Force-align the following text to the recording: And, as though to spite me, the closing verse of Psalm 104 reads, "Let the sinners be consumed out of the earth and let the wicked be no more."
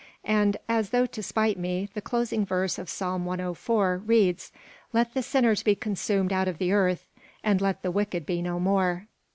And, 0.25 0.57
as 0.67 0.89
though 0.89 1.05
to 1.05 1.21
spite 1.21 1.59
me, 1.59 1.87
the 1.93 2.01
closing 2.01 2.43
verse 2.43 2.79
of 2.79 2.89
Psalm 2.89 3.23
104 3.23 3.99
reads, 3.99 4.51
"Let 4.93 5.13
the 5.13 5.21
sinners 5.21 5.61
be 5.61 5.75
consumed 5.75 6.33
out 6.33 6.47
of 6.47 6.57
the 6.57 6.71
earth 6.71 7.05
and 7.43 7.61
let 7.61 7.83
the 7.83 7.91
wicked 7.91 8.25
be 8.25 8.41
no 8.41 8.59
more." 8.59 9.05